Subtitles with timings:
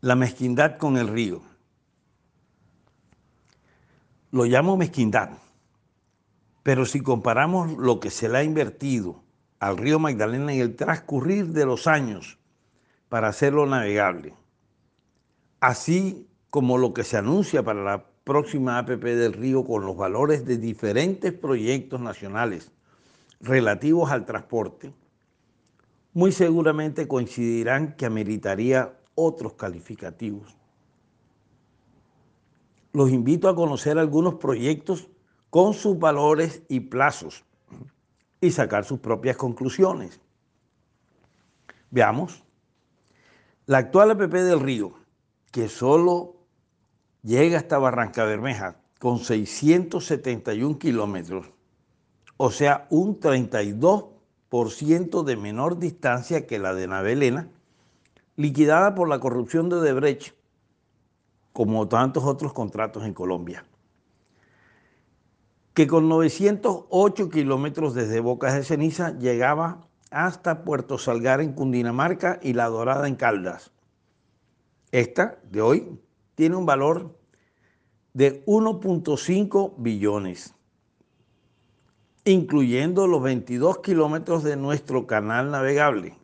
[0.00, 1.42] La mezquindad con el río.
[4.30, 5.30] Lo llamo mezquindad,
[6.62, 9.24] pero si comparamos lo que se le ha invertido
[9.58, 12.38] al río Magdalena en el transcurrir de los años
[13.08, 14.34] para hacerlo navegable,
[15.58, 20.44] así como lo que se anuncia para la próxima APP del río con los valores
[20.44, 22.70] de diferentes proyectos nacionales
[23.40, 24.92] relativos al transporte,
[26.12, 30.56] muy seguramente coincidirán que ameritaría otros calificativos.
[32.92, 35.08] Los invito a conocer algunos proyectos
[35.50, 37.44] con sus valores y plazos
[38.40, 40.20] y sacar sus propias conclusiones.
[41.90, 42.44] Veamos.
[43.66, 44.92] La actual APP del Río,
[45.50, 46.36] que solo
[47.22, 51.50] llega hasta Barranca Bermeja con 671 kilómetros,
[52.36, 57.50] o sea, un 32% de menor distancia que la de Navelena,
[58.38, 60.32] liquidada por la corrupción de Debrecht,
[61.52, 63.66] como tantos otros contratos en Colombia.
[65.74, 72.52] Que con 908 kilómetros desde Bocas de Ceniza llegaba hasta Puerto Salgar en Cundinamarca y
[72.52, 73.72] La Dorada en Caldas.
[74.92, 76.00] Esta de hoy
[76.36, 77.18] tiene un valor
[78.14, 80.54] de 1.5 billones,
[82.24, 86.16] incluyendo los 22 kilómetros de nuestro canal navegable.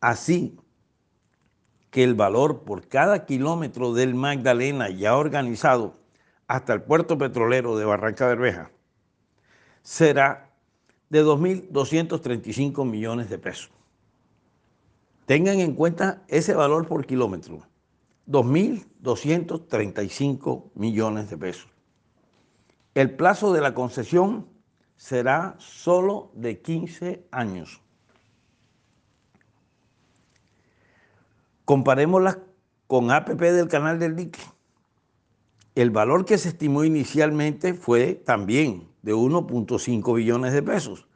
[0.00, 0.58] Así
[1.90, 5.94] que el valor por cada kilómetro del Magdalena ya organizado
[6.46, 8.70] hasta el puerto petrolero de Barranca Bermeja
[9.82, 10.50] será
[11.08, 13.70] de 2.235 millones de pesos.
[15.26, 17.62] Tengan en cuenta ese valor por kilómetro,
[18.26, 21.70] 2.235 millones de pesos.
[22.94, 24.48] El plazo de la concesión
[24.96, 27.80] será solo de 15 años.
[31.68, 32.38] Comparémoslas
[32.86, 34.40] con APP del canal del dique.
[35.74, 41.06] El valor que se estimó inicialmente fue también de 1.5 billones de pesos,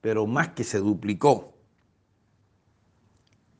[0.00, 1.52] pero más que se duplicó.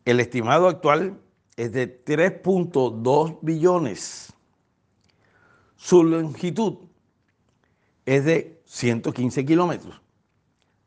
[0.06, 1.20] El estimado actual
[1.58, 4.32] es de 3.2 billones.
[5.76, 6.78] Su longitud
[8.06, 10.00] es de 115 kilómetros.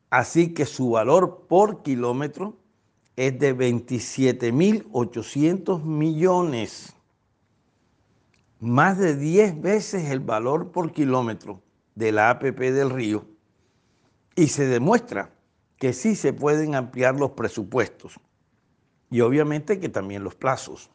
[0.09, 2.64] Así que su valor por kilómetro
[3.15, 6.93] es de 27.800 millones,
[8.59, 11.61] más de 10 veces el valor por kilómetro
[11.95, 13.25] de la APP del río,
[14.35, 15.31] y se demuestra
[15.77, 18.19] que sí se pueden ampliar los presupuestos
[19.09, 20.89] y obviamente que también los plazos.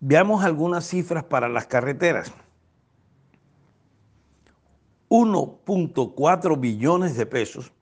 [0.00, 2.30] Veamos algunas cifras para las carreteras.
[5.08, 7.72] 1.4 billones de pesos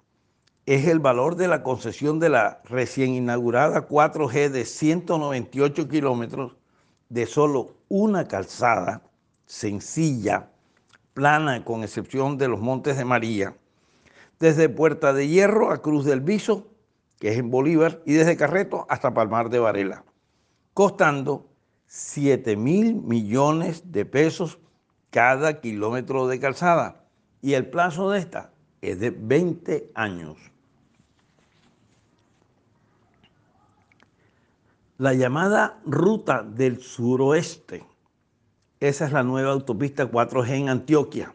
[0.66, 6.56] es el valor de la concesión de la recién inaugurada 4G de 198 kilómetros
[7.10, 9.02] de solo una calzada
[9.44, 10.48] sencilla,
[11.12, 13.56] plana, con excepción de los Montes de María,
[14.40, 16.66] desde Puerta de Hierro a Cruz del Viso,
[17.20, 20.04] que es en Bolívar, y desde Carreto hasta Palmar de Varela,
[20.72, 21.46] costando
[21.86, 24.58] 7 mil millones de pesos
[25.10, 27.04] cada kilómetro de calzada.
[27.42, 28.53] Y el plazo de esta
[28.90, 30.36] es de 20 años.
[34.98, 37.84] La llamada Ruta del Suroeste,
[38.80, 41.34] esa es la nueva autopista 4G en Antioquia,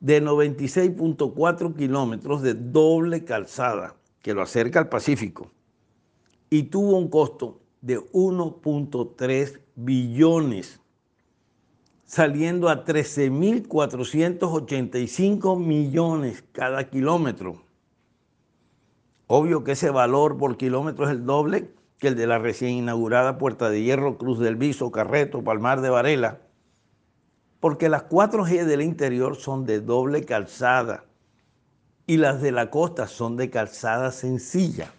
[0.00, 5.50] de 96.4 kilómetros de doble calzada que lo acerca al Pacífico
[6.50, 10.80] y tuvo un costo de 1.3 billones,
[12.08, 17.60] saliendo a 13.485 millones cada kilómetro.
[19.26, 23.36] Obvio que ese valor por kilómetro es el doble que el de la recién inaugurada
[23.36, 26.40] Puerta de Hierro, Cruz del Viso, Carreto, Palmar de Varela,
[27.60, 31.04] porque las 4G del interior son de doble calzada
[32.06, 34.94] y las de la costa son de calzada sencilla.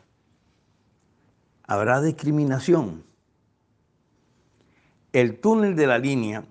[1.63, 3.03] Habrá discriminación.
[5.11, 6.45] El túnel de la línea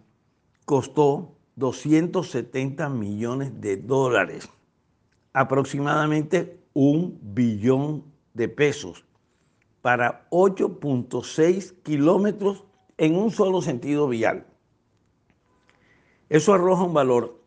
[0.69, 4.50] costó 270 millones de dólares,
[5.32, 8.05] aproximadamente un billón
[8.35, 9.06] de pesos
[9.81, 12.65] para 8.6 kilómetros
[12.99, 14.47] en un solo sentido vial.
[16.29, 17.41] Eso arroja un valor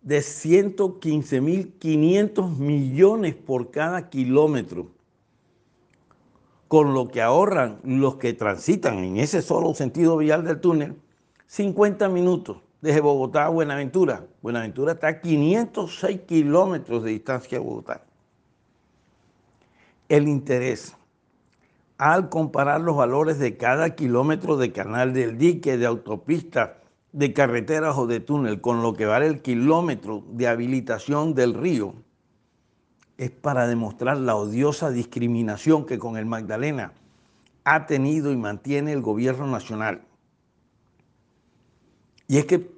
[0.00, 4.90] de 115.500 millones por cada kilómetro,
[6.68, 10.96] con lo que ahorran los que transitan en ese solo sentido vial del túnel
[11.46, 14.26] 50 minutos desde Bogotá a Buenaventura.
[14.42, 18.02] Buenaventura está a 506 kilómetros de distancia de Bogotá.
[20.08, 20.96] El interés
[21.96, 26.78] al comparar los valores de cada kilómetro de canal del dique, de autopista,
[27.12, 31.94] de carreteras o de túnel con lo que vale el kilómetro de habilitación del río,
[33.16, 36.92] es para demostrar la odiosa discriminación que con el Magdalena
[37.62, 40.02] ha tenido y mantiene el gobierno nacional.
[42.34, 42.68] Y es que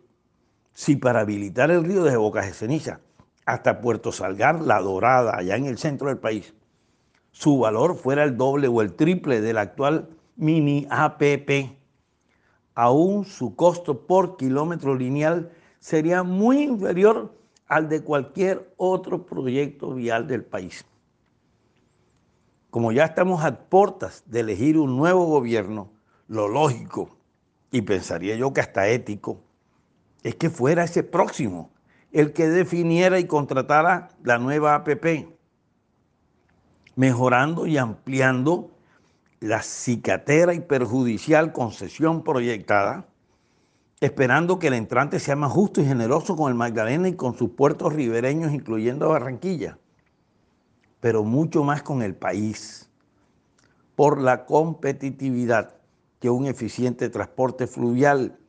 [0.74, 3.00] si para habilitar el río desde Bocas de Ceniza
[3.46, 6.52] hasta Puerto Salgar, La Dorada, allá en el centro del país,
[7.30, 11.74] su valor fuera el doble o el triple del actual mini APP,
[12.74, 15.50] aún su costo por kilómetro lineal
[15.80, 17.34] sería muy inferior
[17.66, 20.84] al de cualquier otro proyecto vial del país.
[22.68, 25.88] Como ya estamos a puertas de elegir un nuevo gobierno,
[26.28, 27.16] lo lógico,
[27.70, 29.45] y pensaría yo que hasta ético,
[30.26, 31.70] es que fuera ese próximo
[32.10, 35.28] el que definiera y contratara la nueva APP
[36.96, 38.72] mejorando y ampliando
[39.38, 43.06] la cicatera y perjudicial concesión proyectada,
[44.00, 47.50] esperando que el entrante sea más justo y generoso con el Magdalena y con sus
[47.50, 49.78] puertos ribereños, incluyendo Barranquilla,
[50.98, 52.90] pero mucho más con el país,
[53.94, 55.76] por la competitividad
[56.18, 58.40] que un eficiente transporte fluvial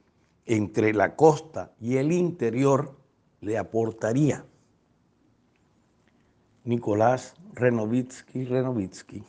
[0.48, 2.98] entre la costa y el interior
[3.42, 4.46] le aportaría.
[6.64, 9.24] Nicolás Renovitsky Renovitsky.